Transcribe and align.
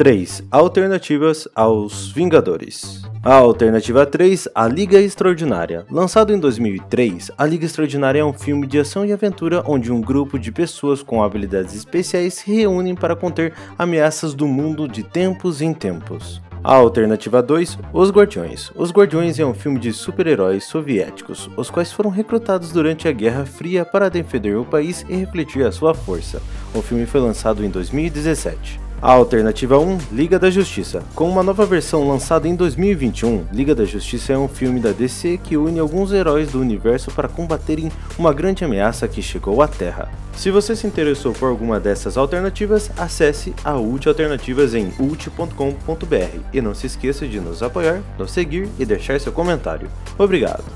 3. 0.00 0.44
Alternativas 0.50 1.46
aos 1.54 2.10
Vingadores. 2.10 3.02
A 3.22 3.34
alternativa 3.34 4.06
3, 4.06 4.48
A 4.54 4.66
Liga 4.66 4.98
Extraordinária. 4.98 5.84
Lançado 5.90 6.32
em 6.32 6.38
2003, 6.38 7.30
A 7.36 7.44
Liga 7.44 7.66
Extraordinária 7.66 8.20
é 8.20 8.24
um 8.24 8.32
filme 8.32 8.66
de 8.66 8.78
ação 8.78 9.04
e 9.04 9.12
aventura 9.12 9.62
onde 9.66 9.92
um 9.92 10.00
grupo 10.00 10.38
de 10.38 10.50
pessoas 10.50 11.02
com 11.02 11.22
habilidades 11.22 11.74
especiais 11.74 12.32
se 12.32 12.50
reúnem 12.50 12.94
para 12.94 13.14
conter 13.14 13.52
ameaças 13.78 14.32
do 14.32 14.46
mundo 14.46 14.88
de 14.88 15.02
tempos 15.02 15.60
em 15.60 15.74
tempos. 15.74 16.40
A 16.64 16.76
alternativa 16.76 17.42
2, 17.42 17.78
Os 17.92 18.10
Guardiões. 18.10 18.72
Os 18.74 18.90
Guardiões 18.90 19.38
é 19.38 19.44
um 19.44 19.52
filme 19.52 19.78
de 19.78 19.92
super-heróis 19.92 20.64
soviéticos, 20.64 21.50
os 21.58 21.68
quais 21.68 21.92
foram 21.92 22.08
recrutados 22.08 22.72
durante 22.72 23.06
a 23.06 23.12
Guerra 23.12 23.44
Fria 23.44 23.84
para 23.84 24.08
defender 24.08 24.56
o 24.56 24.64
país 24.64 25.04
e 25.10 25.14
refletir 25.14 25.62
a 25.66 25.70
sua 25.70 25.92
força. 25.92 26.40
O 26.74 26.80
filme 26.80 27.04
foi 27.04 27.20
lançado 27.20 27.62
em 27.62 27.68
2017. 27.68 28.80
A 29.02 29.12
alternativa 29.12 29.78
1, 29.78 29.98
Liga 30.12 30.38
da 30.38 30.50
Justiça. 30.50 31.02
Com 31.14 31.26
uma 31.26 31.42
nova 31.42 31.64
versão 31.64 32.06
lançada 32.06 32.46
em 32.46 32.54
2021, 32.54 33.46
Liga 33.50 33.74
da 33.74 33.86
Justiça 33.86 34.34
é 34.34 34.38
um 34.38 34.46
filme 34.46 34.78
da 34.78 34.92
DC 34.92 35.40
que 35.42 35.56
une 35.56 35.78
alguns 35.78 36.12
heróis 36.12 36.50
do 36.52 36.60
universo 36.60 37.10
para 37.10 37.26
combaterem 37.26 37.90
uma 38.18 38.30
grande 38.30 38.62
ameaça 38.62 39.08
que 39.08 39.22
chegou 39.22 39.62
à 39.62 39.68
Terra. 39.68 40.10
Se 40.36 40.50
você 40.50 40.76
se 40.76 40.86
interessou 40.86 41.32
por 41.32 41.46
alguma 41.46 41.80
dessas 41.80 42.18
alternativas, 42.18 42.90
acesse 42.98 43.54
a 43.64 43.74
ULT 43.74 44.06
Alternativas 44.06 44.74
em 44.74 44.92
ult.com.br 44.98 46.38
e 46.52 46.60
não 46.60 46.74
se 46.74 46.86
esqueça 46.86 47.26
de 47.26 47.40
nos 47.40 47.62
apoiar, 47.62 48.02
nos 48.18 48.30
seguir 48.30 48.68
e 48.78 48.84
deixar 48.84 49.18
seu 49.18 49.32
comentário. 49.32 49.88
Obrigado! 50.18 50.64